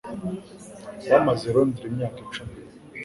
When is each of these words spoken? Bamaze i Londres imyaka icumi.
Bamaze 1.11 1.43
i 1.49 1.53
Londres 1.55 1.89
imyaka 1.91 2.17
icumi. 2.25 2.53